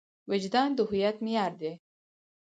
[0.29, 1.73] وجدان د هویت معیار دی.